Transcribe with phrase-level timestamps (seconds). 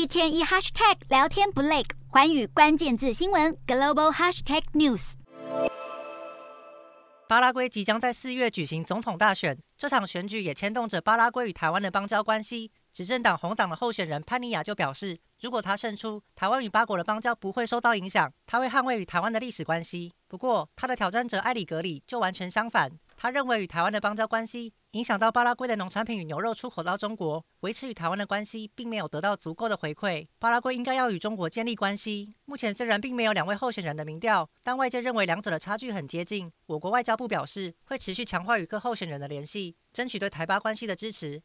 [0.00, 5.12] 一天一 hashtag 聊天不累，环宇关键字新闻 global hashtag news。
[7.28, 12.72] 巴拉圭即将在四月举行总统大选，这场选举也牵动着巴拉圭与台湾的邦交关系。
[12.94, 20.14] 执政党红党的候选人潘尼亚就表示，如果他胜出，台湾与巴国的邦交不会受到影响，他会捍卫与台湾的历史关系。
[20.26, 22.90] 不过，他的挑战者埃里格里就完全相反。
[23.22, 30.26] 他认为与台湾的邦交关系影响到巴拉圭的农产品与牛肉出口到中国，维持与台湾的关系并没有得到足够的回馈。
[30.38, 32.34] 巴拉圭应该要与中国建立关系。
[32.46, 36.50] 目前虽然并没有两位候选人的民调，但外界认为两者的差距很接近。
[36.64, 41.38] 我国外交部表示会持续强化与各候选人的联系，争取对台巴关系的支持。